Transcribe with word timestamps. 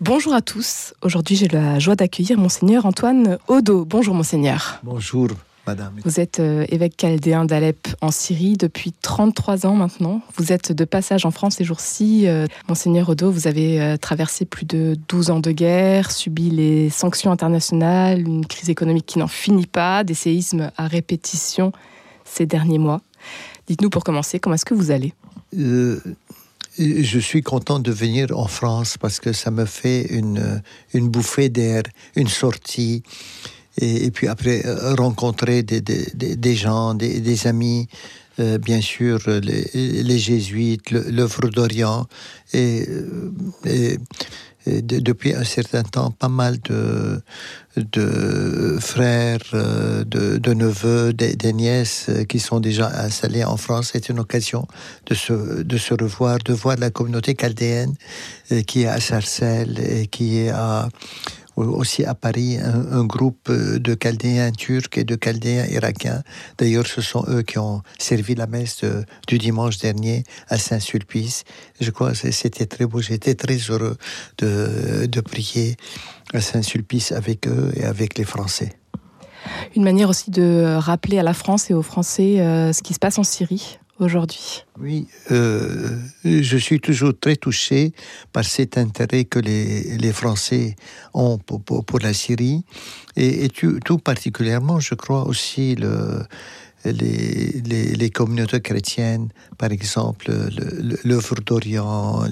Bonjour 0.00 0.32
à 0.32 0.40
tous. 0.40 0.94
Aujourd'hui, 1.02 1.36
j'ai 1.36 1.48
la 1.48 1.78
joie 1.78 1.94
d'accueillir 1.94 2.38
Monseigneur 2.38 2.86
Antoine 2.86 3.36
Odo. 3.48 3.84
Bonjour, 3.84 4.14
Monseigneur. 4.14 4.80
Bonjour, 4.82 5.28
Madame. 5.66 5.92
Vous 6.06 6.20
êtes 6.20 6.40
euh, 6.40 6.64
évêque 6.70 6.94
chaldéen 6.98 7.44
d'Alep 7.44 7.86
en 8.00 8.10
Syrie 8.10 8.56
depuis 8.56 8.92
33 8.92 9.66
ans 9.66 9.74
maintenant. 9.74 10.22
Vous 10.38 10.52
êtes 10.52 10.72
de 10.72 10.86
passage 10.86 11.26
en 11.26 11.30
France 11.30 11.56
ces 11.56 11.64
jours-ci. 11.64 12.26
Euh, 12.28 12.46
Monseigneur 12.66 13.10
Odo, 13.10 13.30
vous 13.30 13.46
avez 13.46 13.78
euh, 13.78 13.98
traversé 13.98 14.46
plus 14.46 14.64
de 14.64 14.96
12 15.08 15.28
ans 15.32 15.40
de 15.40 15.52
guerre, 15.52 16.12
subi 16.12 16.48
les 16.48 16.88
sanctions 16.88 17.30
internationales, 17.30 18.20
une 18.20 18.46
crise 18.46 18.70
économique 18.70 19.04
qui 19.04 19.18
n'en 19.18 19.28
finit 19.28 19.66
pas, 19.66 20.02
des 20.02 20.14
séismes 20.14 20.70
à 20.78 20.86
répétition 20.86 21.72
ces 22.24 22.46
derniers 22.46 22.78
mois. 22.78 23.02
Dites-nous 23.66 23.90
pour 23.90 24.02
commencer, 24.02 24.40
comment 24.40 24.54
est-ce 24.54 24.64
que 24.64 24.72
vous 24.72 24.92
allez? 24.92 25.12
Je 26.78 27.18
suis 27.18 27.42
content 27.42 27.78
de 27.78 27.90
venir 27.90 28.28
en 28.36 28.46
France 28.46 28.96
parce 28.98 29.20
que 29.20 29.32
ça 29.32 29.50
me 29.50 29.64
fait 29.64 30.02
une, 30.10 30.62
une 30.94 31.08
bouffée 31.08 31.48
d'air, 31.48 31.82
une 32.16 32.28
sortie. 32.28 33.02
Et, 33.80 34.10
puis 34.10 34.28
après, 34.28 34.66
euh, 34.66 34.94
rencontrer 34.94 35.62
des, 35.62 35.80
des, 35.80 36.36
des 36.36 36.54
gens, 36.54 36.94
des, 36.94 37.20
des 37.20 37.46
amis, 37.46 37.88
euh, 38.38 38.58
bien 38.58 38.80
sûr, 38.80 39.18
les, 39.26 39.70
les 39.74 40.18
jésuites, 40.18 40.90
l'œuvre 40.90 41.48
d'Orient. 41.48 42.06
Et, 42.52 42.86
euh, 42.88 43.96
depuis 44.66 45.34
un 45.34 45.44
certain 45.44 45.82
temps, 45.82 46.10
pas 46.10 46.28
mal 46.28 46.58
de, 46.60 47.22
frères, 48.80 49.38
euh, 49.54 50.04
de, 50.04 50.54
neveux, 50.54 51.12
des, 51.12 51.52
nièces 51.52 52.06
euh, 52.08 52.24
qui 52.24 52.38
sont 52.38 52.60
déjà 52.60 52.88
installés 52.88 53.44
en 53.44 53.56
France. 53.56 53.90
C'est 53.92 54.08
une 54.08 54.18
occasion 54.18 54.66
de 55.06 55.14
se, 55.14 55.62
de 55.62 55.78
se 55.78 55.94
revoir, 55.94 56.38
de 56.38 56.52
voir 56.52 56.76
la 56.76 56.90
communauté 56.90 57.34
chaldéenne 57.38 57.94
euh, 58.52 58.62
qui 58.62 58.82
est 58.82 58.88
à 58.88 59.00
Sarcelles 59.00 59.78
et 59.78 60.06
qui 60.08 60.38
est 60.38 60.50
à 60.50 60.88
aussi 61.66 62.04
à 62.04 62.14
Paris 62.14 62.58
un, 62.58 63.04
groupe 63.04 63.50
de 63.50 63.96
Chaldéens 64.00 64.52
turcs 64.52 64.96
et 64.96 65.04
de 65.04 65.16
Chaldéens 65.16 65.66
irakiens. 65.66 66.22
D'ailleurs, 66.58 66.86
ce 66.86 67.00
sont 67.00 67.24
eux 67.28 67.42
qui 67.42 67.58
ont 67.58 67.82
servi 67.98 68.34
la 68.34 68.46
messe 68.46 68.84
du 69.26 69.38
dimanche 69.38 69.78
dernier 69.78 70.24
à 70.48 70.58
Saint-Sulpice. 70.58 71.44
Je 71.80 71.90
crois 71.90 72.12
que 72.12 72.30
c'était 72.30 72.66
très 72.66 72.86
beau. 72.86 73.00
J'étais 73.00 73.34
très 73.34 73.56
heureux 73.56 73.96
de, 74.38 75.06
de 75.06 75.20
prier 75.20 75.76
à 76.32 76.40
Saint-Sulpice 76.40 77.12
avec 77.12 77.46
eux 77.46 77.72
et 77.74 77.84
avec 77.84 78.18
les 78.18 78.24
Français. 78.24 78.72
Une 79.76 79.84
manière 79.84 80.08
aussi 80.08 80.30
de 80.30 80.76
rappeler 80.78 81.18
à 81.18 81.22
la 81.22 81.34
France 81.34 81.70
et 81.70 81.74
aux 81.74 81.82
Français 81.82 82.40
euh, 82.40 82.72
ce 82.72 82.82
qui 82.82 82.94
se 82.94 82.98
passe 82.98 83.18
en 83.18 83.24
Syrie 83.24 83.78
Oui, 84.80 85.06
euh, 85.30 85.98
je 86.24 86.56
suis 86.56 86.80
toujours 86.80 87.12
très 87.18 87.36
touché 87.36 87.92
par 88.32 88.44
cet 88.44 88.78
intérêt 88.78 89.24
que 89.24 89.38
les, 89.38 90.12
Français 90.12 90.74
ont 91.12 91.38
pour, 91.38 91.98
la 92.00 92.14
Syrie. 92.14 92.64
Et, 93.16 93.48
tout, 93.50 93.98
particulièrement, 93.98 94.80
je 94.80 94.94
crois 94.94 95.26
aussi 95.26 95.74
le, 95.74 96.22
les, 96.84 98.10
communautés 98.10 98.60
chrétiennes, 98.60 99.28
par 99.58 99.70
exemple 99.70 100.32
l'œuvre 101.04 101.34
d'Orient, 101.44 102.24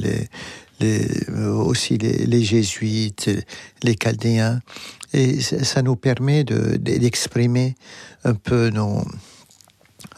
les, 0.80 1.06
aussi 1.50 1.98
les, 1.98 2.42
jésuites, 2.42 3.30
les 3.82 3.96
chaldéens, 4.02 4.60
et 5.12 5.40
ça 5.40 5.82
nous 5.82 5.96
permet 5.96 6.44
d'exprimer 6.44 7.74
un 8.24 8.34
peu 8.34 8.70
nos 8.70 9.04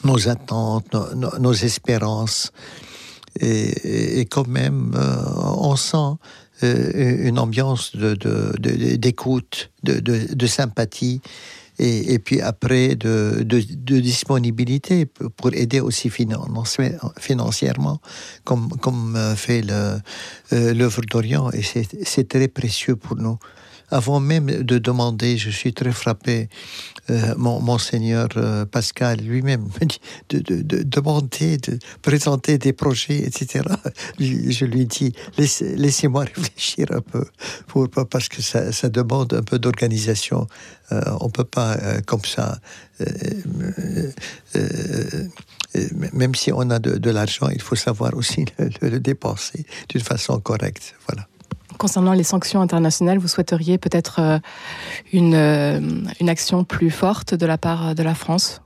nos 0.05 0.29
attentes, 0.29 0.95
nos, 1.15 1.53
espérances. 1.53 2.53
Et, 3.39 4.27
quand 4.31 4.49
même, 4.49 4.93
euh, 4.95 5.17
on 5.57 5.77
sent 5.77 6.17
euh, 6.63 7.29
une 7.29 7.39
ambiance 7.39 7.95
d'écoute, 7.97 9.71
de, 9.85 10.01
de, 10.01 10.47
sympathie, 10.47 11.21
et, 11.79 12.19
puis 12.19 12.41
après 12.41 12.97
de, 12.97 13.43
disponibilité 14.01 15.07
pour 15.07 15.55
aider 15.55 15.81
aussi 15.81 16.11
financièrement, 16.11 18.01
comme, 18.45 18.69
comme 18.81 19.17
euh, 19.17 19.37
fait 19.37 19.63
l'œuvre 20.51 21.03
d'Orient, 21.03 21.51
et 21.53 21.63
c'est 21.63 22.29
très 22.29 22.49
précieux 22.49 22.97
pour 22.97 23.17
nous 23.17 23.39
avant 23.91 24.21
même 24.21 24.47
de 24.47 24.79
demander, 24.79 25.37
je 25.37 25.51
suis 25.51 25.73
très 25.73 25.93
frappé, 25.93 26.49
euh, 27.11 27.35
mon, 27.37 27.61
monseigneur 27.61 28.29
euh, 28.37 28.65
Pascal 28.65 29.21
lui-même 29.21 29.69
me 29.81 29.87
dit 29.87 30.01
de, 30.29 30.83
demander, 30.83 31.59
de 31.59 31.79
présenter 32.03 32.59
des 32.59 32.73
projets, 32.73 33.19
etc. 33.19 33.65
Je 34.19 34.65
lui 34.65 34.87
dis, 34.87 35.13
laissez-moi 35.77 36.25
réfléchir 36.25 36.87
un 36.91 37.01
peu, 37.01 37.25
pour, 37.67 37.89
parce 37.89 38.29
que 38.29 38.43
ça, 38.43 38.89
demande 38.89 39.35
un 39.35 39.43
peu 39.43 39.59
d'organisation. 39.59 40.47
Euh, 40.93 41.01
on 41.21 41.27
ne 41.27 41.31
peut 41.31 41.45
pas 41.45 41.77
comme 42.07 42.25
ça 42.25 42.59
même 46.13 46.35
si 46.35 46.53
on 46.53 46.69
a 46.71 46.79
de, 46.79 47.11
l'argent, 47.11 47.49
il 47.49 47.63
faut 47.63 47.77
savoir 47.77 48.15
aussi 48.15 48.45
le 48.83 48.99
dépenser 48.99 49.65
d'une 49.89 50.03
façon 50.03 50.39
correcte. 50.41 50.95
Voilà 51.09 51.27
concernant 51.81 52.13
les 52.13 52.25
sanctions 52.25 52.61
internationales, 52.61 53.19
vous 53.19 53.27
souhaiteriez 53.27 53.79
peut-être 53.79 54.21
euh, 54.21 54.39
une, 55.13 55.35
euh, 55.35 55.81
une 56.21 56.29
action 56.29 56.63
plus 56.63 56.91
forte 56.91 57.35
de 57.35 57.47
la 57.47 57.57
part 57.57 57.95
de 57.95 58.03
la 58.03 58.15
France? 58.15 58.61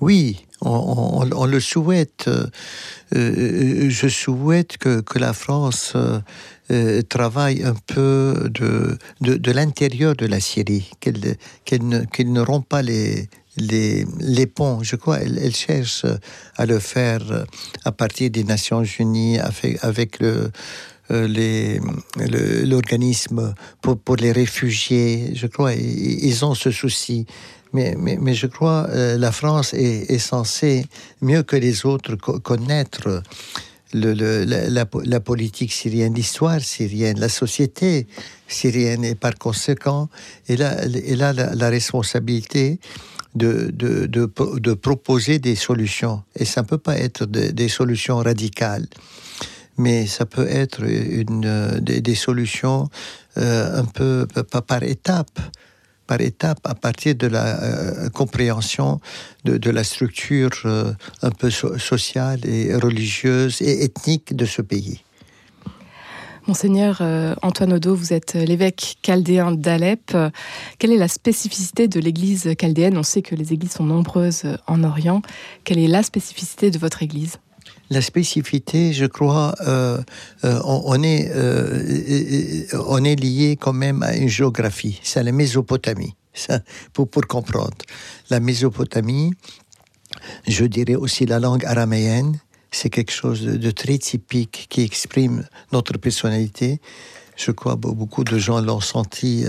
Oui, 0.00 0.46
on, 0.60 1.24
le 1.24 1.60
souhaite. 1.60 2.28
Euh, 2.28 3.90
je 3.90 4.08
souhaite 4.08 4.78
que, 4.78 5.00
que 5.00 5.18
la 5.18 5.32
France 5.32 5.96
travaille 7.08 7.64
un 7.64 7.74
peu 7.86 8.48
de, 8.48 8.96
de, 9.20 9.52
l'intérieur 9.52 10.14
de 10.14 10.26
la 10.26 10.38
Syrie, 10.38 10.90
qu'elle 11.00 11.36
qu'elle 11.64 11.86
ne, 12.32 12.40
rompt 12.40 12.66
pas 12.66 12.82
les, 12.82 13.28
les, 13.56 14.06
les, 14.20 14.46
ponts. 14.46 14.80
Je 14.82 14.96
crois 14.96 15.18
qu'elle 15.18 15.54
cherche 15.54 16.06
à 16.56 16.66
le 16.66 16.78
faire 16.78 17.22
à 17.84 17.92
partir 17.92 18.30
des 18.30 18.44
Nations 18.44 18.84
Unies, 18.84 19.38
avec, 19.82 20.20
le, 20.20 20.50
l'organisme 21.10 23.54
pour, 23.82 23.98
pour, 23.98 24.16
les 24.16 24.32
réfugiés. 24.32 25.32
Je 25.34 25.46
crois 25.46 25.74
ils 25.74 26.44
ont 26.44 26.54
ce 26.54 26.70
souci. 26.70 27.26
Mais, 27.72 27.94
mais, 27.96 28.34
je 28.34 28.48
crois 28.48 28.88
euh, 28.90 29.16
la 29.16 29.30
France 29.30 29.74
est, 29.74 30.18
censée, 30.18 30.84
mieux 31.20 31.44
que 31.44 31.54
les 31.54 31.86
autres, 31.86 32.16
connaître 32.16 33.22
le, 33.92 34.44
la, 34.44 35.20
politique 35.20 35.72
syrienne, 35.72 36.14
l'histoire 36.14 36.60
syrienne, 36.60 37.20
la 37.20 37.28
société 37.28 38.08
syrienne, 38.48 39.04
et 39.04 39.14
par 39.14 39.36
conséquent, 39.36 40.08
elle 40.48 40.62
a, 40.62 40.82
elle 40.82 41.22
a 41.22 41.32
la, 41.32 41.68
responsabilité 41.68 42.80
de, 43.36 43.70
de, 43.72 44.06
de, 44.06 44.74
proposer 44.74 45.38
des 45.38 45.54
solutions. 45.54 46.24
Et 46.34 46.44
ça 46.44 46.62
ne 46.62 46.66
peut 46.66 46.78
pas 46.78 46.98
être 46.98 47.24
des 47.26 47.68
solutions 47.68 48.16
radicales 48.16 48.88
mais 49.80 50.06
ça 50.06 50.26
peut 50.26 50.46
être 50.46 50.82
une, 50.84 51.46
euh, 51.46 51.80
des, 51.80 52.14
solutions 52.14 52.88
euh, 53.38 53.80
un 53.80 53.84
peu 53.84 54.26
par 54.66 54.82
étapes 54.82 55.40
par 56.06 56.20
étape 56.20 56.58
à 56.64 56.74
partir 56.74 57.14
de 57.14 57.28
la 57.28 57.46
euh, 57.62 58.10
compréhension 58.10 59.00
de, 59.44 59.70
la 59.70 59.84
structure 59.84 60.50
un 61.22 61.30
peu 61.30 61.50
sociale 61.50 62.40
et 62.44 62.74
religieuse 62.74 63.62
et 63.62 63.84
ethnique 63.84 64.34
de 64.34 64.44
ce 64.44 64.60
pays. 64.60 65.04
Monseigneur 66.48 67.00
Antoine 67.42 67.74
Odo, 67.74 67.94
vous 67.94 68.12
êtes 68.12 68.34
l'évêque 68.34 68.98
chaldéen 69.06 69.52
d'Alep. 69.52 70.16
Quelle 70.78 70.92
est 70.92 70.96
la 70.96 71.06
spécificité 71.06 71.86
de 71.86 72.00
l'église 72.00 72.54
chaldéenne? 72.60 72.98
On 72.98 73.04
sait 73.04 73.22
que 73.22 73.36
les 73.36 73.52
églises 73.52 73.74
sont 73.74 73.84
nombreuses 73.84 74.42
en 74.66 74.82
Orient. 74.82 75.22
Quelle 75.62 75.78
est 75.78 75.86
la 75.86 76.02
spécificité 76.02 76.72
de 76.72 76.78
votre 76.78 77.04
église? 77.04 77.38
La 77.90 78.00
spécificité, 78.00 78.92
je 78.92 79.04
crois, 79.06 79.54
euh, 79.66 79.98
euh, 80.44 80.60
on, 80.64 81.02
est, 81.02 81.30
euh, 81.34 82.64
on 82.86 83.04
est 83.04 83.16
lié 83.16 83.56
quand 83.60 83.72
même 83.72 84.02
à 84.04 84.14
une 84.14 84.28
géographie. 84.28 85.00
C'est 85.02 85.22
la 85.22 85.32
Mésopotamie, 85.32 86.14
pour, 86.92 87.08
pour 87.08 87.26
comprendre. 87.26 87.76
La 88.30 88.38
Mésopotamie, 88.38 89.32
je 90.46 90.64
dirais 90.64 90.94
aussi 90.94 91.26
la 91.26 91.40
langue 91.40 91.64
araméenne, 91.64 92.38
c'est 92.70 92.90
quelque 92.90 93.12
chose 93.12 93.42
de, 93.42 93.70
très 93.72 93.98
typique 93.98 94.66
qui 94.70 94.82
exprime 94.82 95.44
notre 95.72 95.98
personnalité. 95.98 96.80
Je 97.42 97.52
crois 97.52 97.76
beaucoup 97.76 98.24
de 98.24 98.38
gens 98.38 98.60
l'ont 98.60 98.80
senti 98.80 99.44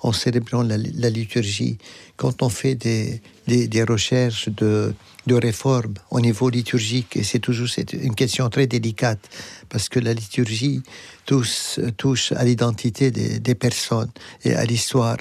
en 0.00 0.12
célébrant 0.12 0.62
la, 0.62 1.10
liturgie. 1.10 1.76
Quand 2.16 2.42
on 2.42 2.48
fait 2.48 2.74
des, 2.74 3.20
des, 3.46 3.84
recherches 3.84 4.48
de 4.48 4.94
de 5.26 5.34
réforme 5.34 5.94
au 6.10 6.20
niveau 6.20 6.50
liturgique. 6.50 7.16
Et 7.16 7.22
c'est 7.22 7.38
toujours 7.38 7.68
une 7.92 8.14
question 8.14 8.48
très 8.50 8.66
délicate 8.66 9.20
parce 9.68 9.88
que 9.88 9.98
la 9.98 10.12
liturgie 10.12 10.82
touche, 11.26 11.80
touche 11.96 12.32
à 12.32 12.44
l'identité 12.44 13.10
des, 13.10 13.54
personnes 13.54 14.10
et 14.44 14.54
à 14.54 14.64
l'histoire. 14.64 15.16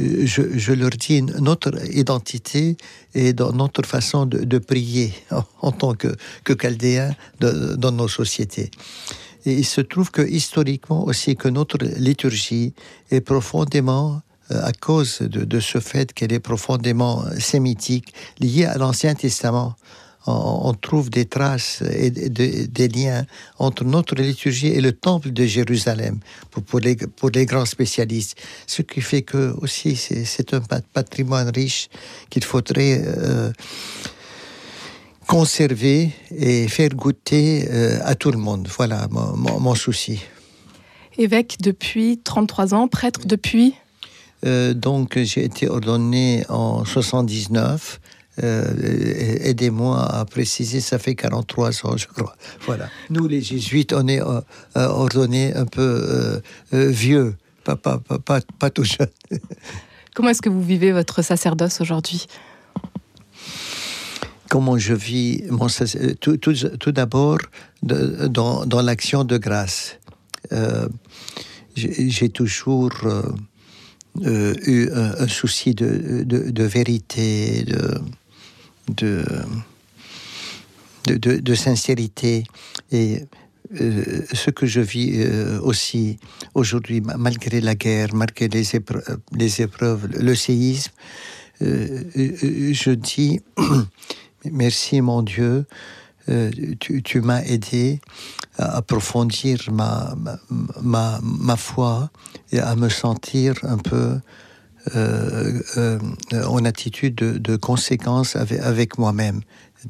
Euh, 0.00 0.26
je, 0.26 0.72
leur 0.72 0.90
dis 0.90 1.22
notre 1.22 1.72
identité 1.94 2.76
et 3.14 3.32
dans 3.32 3.52
notre 3.52 3.84
façon 3.86 4.26
de, 4.26 4.58
prier 4.58 5.12
en, 5.62 5.72
tant 5.72 5.94
que, 5.94 6.14
que 6.44 6.54
chaldéens 6.54 7.14
dans 7.40 7.92
nos 7.92 8.08
sociétés. 8.08 8.70
Et 9.44 9.54
il 9.54 9.64
se 9.64 9.80
trouve 9.80 10.10
que 10.10 10.22
historiquement 10.22 11.04
aussi 11.04 11.36
que 11.36 11.48
notre 11.48 11.78
liturgie 11.78 12.74
est 13.10 13.20
profondément 13.20 14.22
euh, 14.50 14.62
à 14.64 14.72
cause 14.72 15.20
de, 15.20 15.60
ce 15.60 15.78
fait 15.78 16.12
qu'elle 16.12 16.32
est 16.32 16.40
profondément 16.40 17.24
sémitique, 17.38 18.14
liée 18.40 18.64
à 18.64 18.78
l'Ancien 18.78 19.14
Testament. 19.14 19.74
On, 20.30 20.74
trouve 20.74 21.08
des 21.08 21.24
traces 21.24 21.82
et 21.90 22.10
des 22.10 22.88
liens 22.88 23.24
entre 23.58 23.82
notre 23.84 24.14
liturgie 24.14 24.66
et 24.66 24.82
le 24.82 24.92
temple 24.92 25.30
de 25.30 25.46
Jérusalem 25.46 26.18
pour, 26.50 26.80
les, 26.80 26.96
pour 26.96 27.30
les 27.30 27.46
grands 27.46 27.64
spécialistes. 27.64 28.36
Ce 28.66 28.82
qui 28.82 29.00
fait 29.00 29.22
que 29.22 29.54
aussi 29.62 29.96
c'est 29.96 30.52
un 30.52 30.60
patrimoine 30.92 31.50
riche 31.54 31.88
qu'il 32.28 32.44
faudrait 32.44 33.02
euh, 33.06 33.50
conserver 35.28 36.10
et 36.34 36.66
faire 36.66 36.88
goûter 36.90 37.68
euh, 37.70 37.98
à 38.02 38.16
tout 38.16 38.32
le 38.32 38.38
monde. 38.38 38.66
Voilà 38.76 39.06
mon, 39.10 39.60
mon 39.60 39.74
souci. 39.76 40.20
Évêque 41.18 41.56
depuis 41.60 42.18
33 42.18 42.74
ans, 42.74 42.88
prêtre 42.88 43.20
depuis? 43.26 43.74
Euh, 44.46 44.72
donc 44.72 45.18
j'ai 45.18 45.44
été 45.44 45.68
ordonné 45.68 46.44
en 46.48 46.84
79. 46.84 48.00
Euh, 48.40 48.72
aidez-moi 49.40 50.00
à 50.00 50.24
préciser, 50.24 50.80
ça 50.80 50.98
fait 50.98 51.16
43 51.16 51.86
ans, 51.86 51.96
je 51.96 52.06
crois. 52.06 52.36
Voilà. 52.66 52.88
Nous, 53.10 53.26
les 53.26 53.40
jésuites, 53.40 53.92
on 53.92 54.06
est 54.06 54.22
euh, 54.22 54.40
ordonnés 54.74 55.54
un 55.56 55.66
peu 55.66 56.40
vieux, 56.72 57.34
pas, 57.64 57.74
pas, 57.74 57.98
pas, 57.98 58.40
pas, 58.58 58.70
tout 58.70 58.84
jeune. 58.84 59.08
Comment 60.14 60.28
est-ce 60.28 60.42
que 60.42 60.48
vous 60.48 60.62
vivez 60.62 60.92
votre 60.92 61.22
sacerdoce 61.22 61.80
aujourd'hui? 61.80 62.26
Comment 64.48 64.78
je 64.78 64.94
vis 64.94 65.44
mon 65.50 65.66
tout, 66.20 66.36
tout, 66.38 66.54
tout 66.54 66.92
d'abord 66.92 67.38
dans, 67.82 68.64
dans 68.64 68.82
l'action 68.82 69.24
de 69.24 69.36
grâce. 69.36 69.98
j'ai 71.76 72.28
toujours 72.30 72.92
euh, 74.26 74.54
eu 74.66 74.90
un, 74.92 75.28
souci 75.28 75.74
de, 75.74 76.24
de, 76.24 76.62
vérité, 76.64 77.64
de, 77.64 78.00
de, 78.88 79.24
de, 81.06 81.54
sincérité. 81.54 82.44
Et 82.90 83.22
euh, 83.80 84.22
ce 84.32 84.50
que 84.50 84.66
je 84.66 84.80
vis 84.80 85.12
euh, 85.14 85.60
aussi 85.60 86.18
aujourd'hui, 86.54 87.00
malgré 87.00 87.60
la 87.60 87.76
guerre, 87.76 88.12
malgré 88.12 88.48
les, 88.48 88.64
les 89.32 89.62
épreuves 89.62 90.08
le 90.08 90.34
séisme, 90.34 90.92
je 91.60 92.90
dis 92.90 93.40
merci 94.44 95.00
mon 95.00 95.22
Dieu, 95.22 95.66
tu, 96.80 97.02
tu 97.02 97.20
m'as 97.22 97.42
aidé 97.44 98.00
à 98.58 98.76
approfondir 98.76 99.70
ma, 99.72 100.14
ma, 100.82 101.20
ma, 101.22 101.56
foi 101.56 102.10
et 102.52 102.58
à 102.58 102.76
me 102.76 102.88
sentir 102.88 103.54
un 103.62 103.78
peu 103.78 104.18
euh, 104.96 105.60
euh, 105.76 105.98
en 106.46 106.64
attitude 106.64 107.14
de, 107.14 107.56
conséquence 107.56 108.36
avec, 108.36 108.98
moi-même. 108.98 109.40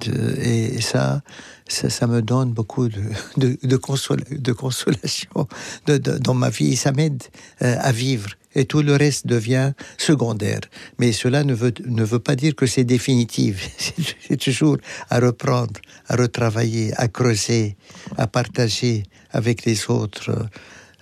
et 0.06 0.80
ça, 0.80 1.22
ça, 1.68 2.06
me 2.06 2.22
donne 2.22 2.52
beaucoup 2.52 2.88
de, 2.88 3.02
de, 3.36 3.58
de, 3.62 4.36
de 4.36 4.52
consolation 4.52 5.48
dans 5.86 6.34
ma 6.34 6.50
vie. 6.50 6.72
Et 6.72 6.76
ça 6.76 6.92
m'aide 6.92 7.22
euh, 7.62 7.76
à 7.80 7.92
vivre 7.92 8.30
et 8.58 8.64
tout 8.64 8.82
le 8.82 8.96
reste 8.96 9.26
devient 9.26 9.72
secondaire. 9.96 10.60
Mais 10.98 11.12
cela 11.12 11.44
ne 11.44 11.54
veut, 11.54 11.72
ne 11.86 12.04
veut 12.04 12.18
pas 12.18 12.34
dire 12.34 12.54
que 12.54 12.66
c'est 12.66 12.84
définitif. 12.84 13.70
C'est 14.28 14.36
toujours 14.36 14.76
à 15.10 15.20
reprendre, 15.20 15.80
à 16.08 16.16
retravailler, 16.16 16.92
à 16.96 17.08
creuser, 17.08 17.76
à 18.16 18.26
partager 18.26 19.04
avec 19.30 19.64
les 19.64 19.90
autres, 19.90 20.30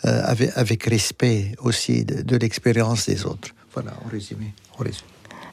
euh, 0.04 0.22
avec, 0.54 0.84
respect 0.84 1.52
aussi 1.60 2.04
de, 2.04 2.36
l'expérience 2.36 3.06
des 3.06 3.24
autres. 3.24 3.50
Voilà, 3.72 3.92
en 4.04 4.08
résumé. 4.08 4.52
En 4.78 4.84
résumé. 4.84 5.08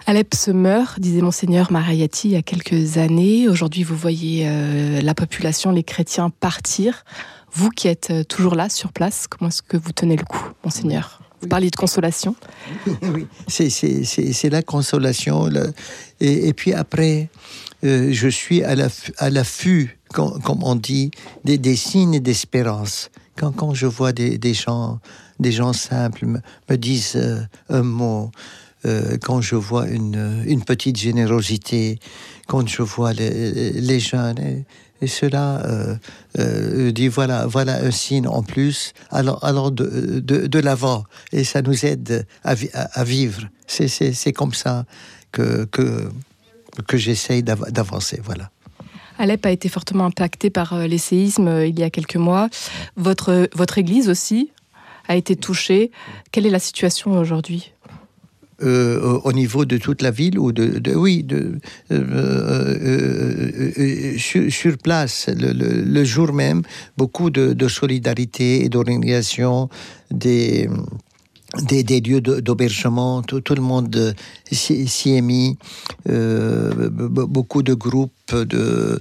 Alep 0.06 0.36
se 0.36 0.52
meurt, 0.52 1.00
disait 1.00 1.22
monseigneur 1.22 1.72
Marayati 1.72 2.30
il 2.30 2.32
y 2.34 2.36
a 2.36 2.42
quelques 2.42 2.98
années. 2.98 3.48
Aujourd'hui, 3.48 3.84
vous 3.84 3.96
voyez 3.96 4.46
euh, 4.46 5.02
la 5.02 5.16
population, 5.16 5.72
les 5.72 5.84
chrétiens 5.84 6.30
partir. 6.30 7.06
Vous 7.54 7.70
qui 7.70 7.88
êtes 7.88 8.10
euh, 8.12 8.24
toujours 8.24 8.56
là, 8.56 8.68
sur 8.68 8.92
place, 8.92 9.28
comment 9.28 9.50
est-ce 9.50 9.62
que 9.62 9.78
vous 9.78 9.94
tenez 9.94 10.18
le 10.18 10.26
coup, 10.26 10.46
monseigneur? 10.64 11.23
Vous 11.44 11.50
parliez 11.50 11.70
de 11.70 11.76
consolation. 11.76 12.36
oui, 13.02 13.28
c'est 13.48 14.50
la 14.50 14.62
consolation. 14.62 15.50
Et, 16.22 16.54
puis 16.54 16.74
après, 16.74 17.30
euh, 17.84 18.14
je 18.14 18.30
suis 18.30 18.64
à 18.64 19.30
l'affût, 19.30 20.00
comme 20.14 20.64
on 20.64 20.76
dit, 20.76 21.12
des, 21.44 21.58
des 21.58 21.76
signes 21.76 22.20
d'espérance. 22.22 23.10
Quand, 23.36 23.52
quand 23.52 23.74
je 23.74 23.88
vois 23.88 24.14
des, 24.14 24.38
des, 24.38 24.54
gens, 24.54 25.00
des 25.40 25.52
gens 25.52 25.74
simples 25.74 26.26
me, 26.26 26.40
me 26.70 26.78
disent 26.78 27.18
euh, 27.18 27.42
un 27.68 27.82
mot, 27.82 28.32
euh, 28.86 29.18
quand 29.22 29.42
je 29.42 29.56
vois 29.56 29.88
une, 29.88 30.44
une, 30.46 30.64
petite 30.64 30.98
générosité, 30.98 32.00
quand 32.48 32.66
je 32.68 32.84
vois 32.84 33.12
les, 33.12 33.72
les 33.72 34.00
jeunes, 34.00 34.64
et 35.04 35.08
cela 35.08 35.62
euh, 35.66 35.96
euh, 36.40 36.92
dit 36.92 37.10
voilà, 37.10 37.46
voilà 37.46 37.76
un 37.76 37.92
signe 37.92 38.26
en 38.28 38.42
plus, 38.42 38.94
alors, 39.12 39.44
alors 39.44 39.72
de, 39.72 40.20
de, 40.22 40.60
l'avant, 40.60 41.04
et 41.34 41.44
ça 41.44 41.62
nous 41.62 41.86
aide 41.86 42.26
à, 42.46 42.56
à, 42.94 43.04
vivre. 43.04 43.42
C'est 43.68 44.32
comme 44.32 44.54
ça 44.54 44.86
que, 45.34 45.66
que, 45.66 46.10
que 46.88 46.98
j'essaye 46.98 47.44
d'avancer. 47.44 48.22
Voilà. 48.24 48.50
Alep 49.20 49.46
a 49.46 49.52
été 49.52 49.68
fortement 49.68 50.06
impacté 50.06 50.50
par 50.50 50.74
euh, 50.74 50.88
les 50.88 50.98
séismes 50.98 51.64
il 51.66 51.78
y 51.78 51.84
a 51.84 51.90
quelques 51.90 52.16
mois. 52.16 52.50
Votre, 52.96 53.50
votre 53.54 53.78
église 53.78 54.08
aussi 54.10 54.52
a 55.10 55.18
été 55.18 55.36
touchée. 55.36 55.92
Quelle 56.32 56.46
est 56.46 56.50
la 56.50 56.60
situation 56.60 57.12
aujourd'hui? 57.20 57.73
Euh, 58.62 59.20
au 59.24 59.34
niveau 59.34 59.66
de 59.66 59.78
toute 59.78 60.02
la 60.04 60.12
ville 60.12 60.38
ou 60.38 60.52
de, 60.52 60.96
oui 60.96 61.24
de 61.24 61.60
euh, 61.92 63.72
euh, 63.78 64.18
sur, 64.18 64.78
place 64.78 65.28
le, 65.36 66.04
jour 66.04 66.34
même 66.34 66.62
beaucoup 66.96 67.32
de, 67.32 67.68
solidarité 67.68 68.64
et 68.64 68.70
d'organisation 68.70 69.70
des 70.12 70.70
des, 71.62 72.02
lieux 72.02 72.22
d'hébergement, 72.22 73.22
tout, 73.22 73.42
le 73.56 73.62
monde 73.62 74.16
s'y 74.52 75.16
est 75.16 75.22
mis, 75.22 75.58
beaucoup 76.06 77.64
de 77.64 77.74
groupes 77.74 78.12
de 78.34 79.00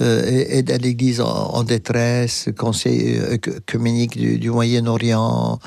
à 0.00 0.78
l'Église 0.78 1.20
en, 1.20 1.62
détresse, 1.62 2.48
Conseil 2.56 3.20
communique 3.66 4.18
du 4.18 4.50
Moyen-Orient, 4.50 5.58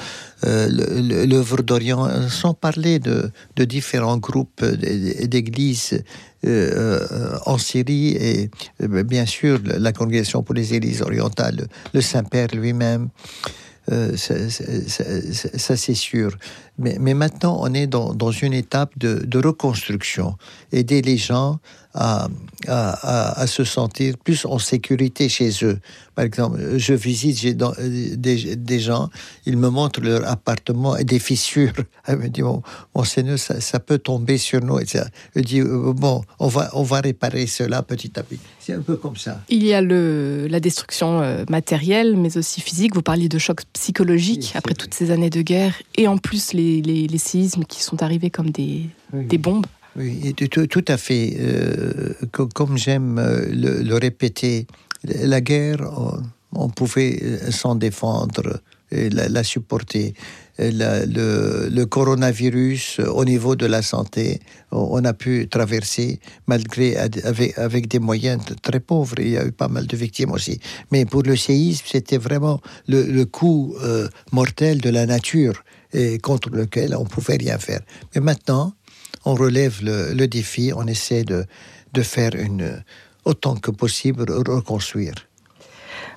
euh, 0.46 1.26
l'œuvre 1.26 1.64
d'Orient, 1.64 2.30
sans 2.30 2.54
parler 2.54 3.00
de, 3.00 3.32
différents 3.58 4.18
groupes 4.18 4.64
d'églises 4.64 6.04
euh, 6.46 7.38
en 7.48 7.58
Syrie 7.58 8.10
et 8.10 8.52
euh, 8.84 9.04
bien 9.04 9.26
sûr 9.26 9.60
la 9.64 9.92
Congrégation 9.92 10.44
pour 10.44 10.54
les 10.54 10.76
Églises 10.76 11.02
orientales, 11.02 11.68
le 11.94 12.02
Saint-Père 12.02 12.50
lui-même. 12.54 13.10
Ça, 13.88 15.78
c'est 15.78 15.94
sûr. 15.94 16.38
Mais, 16.80 17.14
maintenant, 17.16 17.58
on 17.60 17.74
est 17.74 17.88
dans, 17.88 18.32
une 18.32 18.54
étape 18.54 18.92
de, 18.98 19.26
de, 19.26 19.40
reconstruction. 19.40 20.36
Aider 20.72 21.02
les 21.02 21.18
gens 21.18 21.60
à, 21.98 22.28
à, 22.68 23.48
se 23.48 23.64
sentir 23.64 24.16
plus 24.18 24.46
en 24.46 24.60
sécurité 24.60 25.30
chez 25.30 25.50
eux. 25.64 25.80
Par 26.14 26.26
exemple, 26.26 26.60
je 26.78 26.94
visite 26.94 27.58
des, 27.58 28.56
des, 28.56 28.80
gens, 28.80 29.10
ils 29.46 29.58
me 29.58 29.70
montrent 29.70 30.02
leur 30.02 30.28
appartement 30.28 30.96
et 30.98 31.04
des 31.04 31.20
fissures. 31.20 31.74
Elle 32.06 32.20
me 32.20 32.28
dit, 32.28 32.42
mon, 32.44 33.04
Seigneur, 33.04 33.40
ça, 33.40 33.80
peut 33.80 33.98
tomber 33.98 34.38
sur 34.38 34.62
nous. 34.62 34.80
Je 34.80 35.42
dis, 35.42 35.62
euh, 35.62 35.94
bon, 35.94 36.24
on 36.40 36.48
va, 36.48 36.70
on 36.74 36.84
va 36.84 37.02
réparer 37.02 37.48
cela 37.48 37.82
petit 37.82 38.12
à 38.20 38.24
petit. 38.24 38.40
C'est 38.60 38.74
un 38.74 38.82
peu 38.82 38.98
comme 38.98 39.16
ça. 39.16 39.42
Il 39.50 39.64
y 39.64 39.74
a 39.74 39.82
le, 39.82 40.48
la 40.50 40.60
destruction 40.60 41.22
euh, 41.22 41.46
matérielle, 41.50 42.18
mais 42.18 42.38
aussi 42.38 42.62
physique. 42.62 42.94
Vous 42.96 43.02
parliez 43.02 43.30
de 43.30 43.38
choc 43.38 43.62
psychologique 43.74 44.52
après 44.56 44.74
toutes 44.74 44.94
ces 44.94 45.12
années 45.12 45.30
de 45.30 45.42
guerre, 45.42 45.74
et 45.96 46.08
en 46.08 46.18
plus 46.18 46.54
les, 46.54 46.67
les, 46.82 47.18
séismes 47.18 47.64
qui 47.64 47.84
sont 47.84 48.02
arrivés 48.04 48.30
comme 48.30 48.52
des, 48.52 48.90
des 49.14 49.38
bombes. 49.38 49.66
Oui, 49.98 50.36
tout, 50.36 50.68
tout 50.68 50.86
à 50.88 50.98
fait. 50.98 51.36
Euh, 51.40 52.14
comme 52.32 52.78
j'aime 52.78 53.18
euh, 53.18 53.48
le, 53.50 53.96
répéter, 53.96 54.68
la 55.04 55.42
guerre, 55.42 55.82
on, 56.52 56.70
pouvait 56.70 57.20
euh, 57.24 57.52
s'en 57.52 57.74
défendre, 57.74 58.62
et 58.92 59.10
la, 59.10 59.44
supporter. 59.44 60.14
le, 60.60 61.68
le, 61.70 61.86
coronavirus, 61.86 63.00
au 63.00 63.26
niveau 63.26 63.56
de 63.56 63.66
la 63.66 63.82
santé, 63.82 64.40
on 64.72 65.04
a 65.04 65.14
pu 65.14 65.50
traverser 65.50 66.20
malgré 66.46 66.96
avec, 66.96 67.58
avec, 67.58 67.88
des 67.88 68.00
moyens 68.00 68.44
très 68.62 68.80
pauvres. 68.80 69.16
Il 69.18 69.30
y 69.30 69.38
a 69.38 69.46
eu 69.46 69.52
pas 69.52 69.68
mal 69.68 69.88
de 69.88 69.98
victimes 69.98 70.32
aussi. 70.32 70.60
Mais 70.92 71.06
pour 71.06 71.24
le 71.24 71.36
séisme, 71.36 71.86
c'était 71.88 72.18
vraiment 72.18 72.62
le, 72.88 73.02
le 73.04 73.26
coup 73.26 73.76
mortel 74.32 74.80
de 74.80 74.90
la 74.90 75.06
nature 75.06 75.64
et 75.94 76.18
contre 76.20 76.50
lequel 76.50 76.96
on 76.96 77.06
pouvait 77.06 77.38
rien 77.38 77.58
faire. 77.58 77.82
Mais 78.14 78.22
maintenant, 78.22 78.74
on 79.26 79.36
relève 79.36 79.80
le, 79.84 80.26
défi, 80.28 80.72
on 80.76 80.88
essaie 80.88 81.24
de, 81.24 81.46
de, 81.94 82.02
faire 82.02 82.32
une, 82.36 82.84
autant 83.26 83.56
que 83.56 83.72
possible 83.72 84.32
reconstruire. 84.32 85.16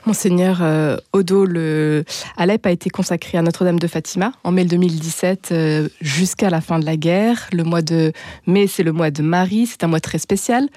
Monseigneur 0.07 0.61
euh, 0.63 0.97
Odo, 1.13 1.45
le 1.45 2.05
Alep 2.37 2.67
a 2.67 2.71
été 2.71 2.89
consacré 2.89 3.37
à 3.37 3.43
Notre-Dame 3.43 3.79
de 3.79 3.87
Fatima 3.87 4.33
en 4.45 4.53
mai 4.53 4.65
2017 4.65 5.49
euh, 5.53 5.89
jusqu'à 6.01 6.49
la 6.49 6.61
fin 6.61 6.79
de 6.79 6.87
la 6.87 6.97
guerre. 6.97 7.49
Le 7.53 7.65
mois 7.65 7.83
de 7.83 8.13
mai, 8.47 8.67
c'est 8.67 8.83
le 8.83 8.93
mois 8.93 9.11
de 9.11 9.23
Marie, 9.23 9.67
c'est 9.67 9.85
un 9.85 9.89
mois 9.89 10.01
très 10.01 10.19
spécial. 10.19 10.69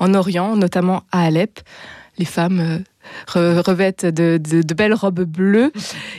En 0.00 0.14
Orient, 0.14 0.56
notamment 0.56 1.04
à 1.12 1.22
Alep, 1.22 1.60
les 2.18 2.24
femmes 2.24 2.82
euh, 3.36 3.62
revêtent 3.62 4.06
de, 4.06 4.40
belles 4.74 4.94
robes 4.94 5.22
bleues 5.22 5.72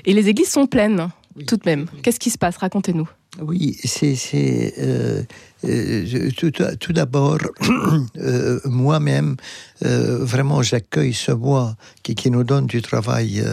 et 0.06 0.14
les 0.14 0.30
églises 0.30 0.50
sont 0.50 0.68
pleines 0.68 1.10
tout 1.48 1.58
de 1.58 1.64
même. 1.66 1.88
Qu'est-ce 2.02 2.20
qui 2.20 2.30
se 2.30 2.38
passe? 2.38 2.58
Racontez-nous. 2.58 3.10
Oui, 3.42 3.76
c'est 3.84 4.74
euh, 4.78 5.24
euh, 5.66 6.30
tout, 6.80 6.94
d'abord 6.94 7.40
euh, 8.18 8.60
moi-même 8.66 9.38
vraiment 9.82 10.62
j'accueille 10.62 11.14
ce 11.14 11.32
mois 11.32 11.76
qui, 12.04 12.30
nous 12.30 12.44
donne 12.44 12.68
du 12.68 12.82
travail 12.82 13.44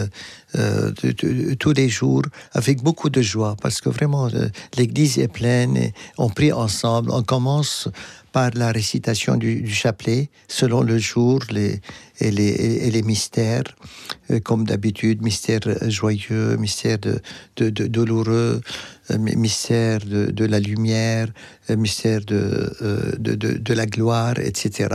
tous 1.59 1.73
les 1.73 1.89
jours 1.89 2.21
avec 2.53 2.81
beaucoup 2.81 3.09
de 3.09 3.21
joie 3.21 3.57
parce 3.61 3.81
que 3.81 3.89
vraiment 3.89 4.29
l'Église 4.77 5.19
est 5.19 5.27
pleine 5.27 5.75
et 5.75 5.93
on 6.17 6.29
prie 6.29 6.53
ensemble. 6.53 7.11
On 7.11 7.23
commence 7.23 7.89
par 8.31 8.51
la 8.55 8.71
récitation 8.71 9.35
du, 9.35 9.67
chapelet 9.69 10.29
selon 10.47 10.83
le 10.83 10.97
jour 10.99 11.41
et, 11.53 11.81
les, 12.21 13.01
mystères, 13.03 13.63
comme 14.43 14.63
d'habitude, 14.63 15.21
mystère 15.21 15.59
joyeux, 15.89 16.55
mystère 16.57 16.97
de, 16.99 17.69
douloureux, 17.69 18.61
mystère 19.17 19.99
de, 20.05 20.45
la 20.45 20.59
lumière, 20.59 21.27
euh, 21.69 21.75
mystère 21.75 22.21
de, 22.25 23.17
de, 23.17 23.35
de, 23.35 23.73
la 23.73 23.85
gloire, 23.85 24.39
etc. 24.39 24.89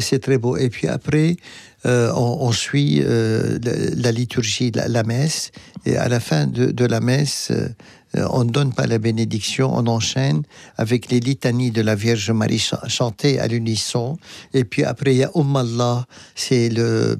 C'est 0.00 0.20
très 0.20 0.38
beau. 0.38 0.56
Et 0.56 0.70
puis 0.70 0.88
après, 0.88 1.36
on, 1.84 2.52
suit 2.52 3.02
la, 3.02 4.12
liturgie, 4.12 4.70
la, 4.74 5.02
messe, 5.02 5.50
et 5.86 5.96
à 5.96 6.08
la 6.08 6.20
fin 6.20 6.46
de, 6.46 6.84
la 6.84 7.00
messe, 7.00 7.48
euh, 7.50 7.68
on 8.14 8.44
ne 8.44 8.50
donne 8.50 8.72
pas 8.72 8.86
la 8.86 8.98
bénédiction, 8.98 9.72
on 9.72 9.86
enchaîne 9.86 10.42
avec 10.76 11.10
les 11.10 11.20
litanies 11.20 11.70
de 11.70 11.80
la 11.80 11.94
Vierge 11.94 12.30
Marie 12.30 12.64
chantées 12.88 13.38
à 13.38 13.46
l'unisson. 13.46 14.18
Et 14.52 14.64
puis 14.64 14.84
après, 14.84 15.14
il 15.14 15.18
y 15.18 15.24
a 15.24 15.30
Umm 15.34 15.56
Allah, 15.56 16.06
c'est 16.34 16.68
le, 16.68 17.18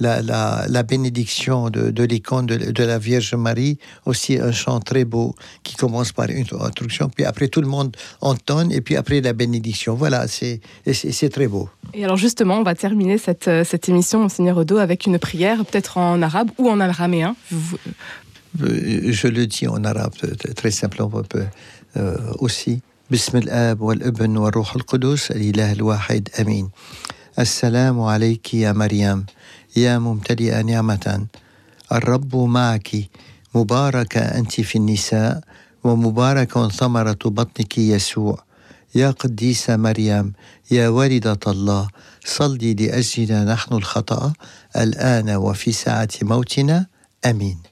la, 0.00 0.22
la, 0.22 0.82
bénédiction 0.82 1.68
de, 1.70 1.90
de 1.90 2.04
l'icône 2.04 2.46
de, 2.46 2.84
la 2.84 2.98
Vierge 2.98 3.34
Marie, 3.34 3.78
aussi 4.06 4.38
un 4.38 4.52
chant 4.52 4.80
très 4.80 5.04
beau 5.04 5.34
qui 5.62 5.76
commence 5.76 6.12
par 6.12 6.30
une 6.30 6.46
introduction, 6.60 7.10
puis 7.14 7.24
après 7.24 7.48
tout 7.48 7.60
le 7.60 7.68
monde 7.68 7.94
entonne, 8.20 8.72
et 8.72 8.80
puis 8.80 8.96
après 8.96 9.20
la 9.20 9.32
bénédiction. 9.32 9.94
Voilà, 9.94 10.26
c'est 10.26 10.60
très 11.30 11.48
beau. 11.48 11.68
Et 11.92 12.04
alors 12.04 12.16
justement, 12.16 12.58
on 12.58 12.62
va 12.62 12.74
terminer 12.74 13.18
cette, 13.18 13.50
cette 13.64 13.88
émission, 13.88 14.20
Monseigneur 14.20 14.56
Odo, 14.56 14.78
avec 14.78 15.06
une 15.06 15.18
prière, 15.18 15.64
peut-être 15.64 15.98
en 15.98 16.22
arabe 16.22 16.50
ou 16.58 16.68
en 16.70 16.80
araméen. 16.80 17.36
Je 18.58 19.28
le 19.28 19.46
dis 19.46 19.68
en 19.68 19.84
arabe 19.84 20.14
très 20.56 20.70
simplement 20.70 21.22
euh, 21.96 22.16
aussi. 22.38 22.80
بسم 23.10 23.38
الآب 23.38 23.80
والابن 23.80 24.36
والروح 24.36 24.74
القدس 24.74 25.30
الإله 25.30 25.72
الواحد 25.72 26.28
أمين 26.40 26.70
السلام 27.38 28.00
عليك 28.00 28.54
يا 28.54 28.72
مريم 28.72 29.26
يا 29.76 29.98
ممتلئة 29.98 30.60
نعمة 30.62 31.26
الرب 31.92 32.36
معك 32.36 32.88
مباركة 33.54 34.20
أنت 34.20 34.60
في 34.60 34.76
النساء 34.78 35.40
ومبارك 35.84 36.58
ثمرة 36.68 37.18
بطنك 37.24 37.78
يسوع 37.78 38.44
يا 38.94 39.10
قديسة 39.10 39.76
مريم 39.76 40.32
يا 40.70 40.88
والدة 40.88 41.40
الله 41.46 41.88
صلي 42.24 42.74
لأجلنا 42.74 43.44
نحن 43.44 43.74
الخطأ 43.74 44.32
الآن 44.76 45.30
وفي 45.30 45.72
ساعة 45.72 46.08
موتنا 46.22 46.86
آمين 47.26 47.69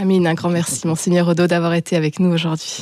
Amine, 0.00 0.26
un 0.26 0.32
grand 0.32 0.48
merci, 0.48 0.86
Monseigneur 0.86 1.28
Odo, 1.28 1.46
d'avoir 1.46 1.74
été 1.74 1.94
avec 1.94 2.20
nous 2.20 2.32
aujourd'hui. 2.32 2.78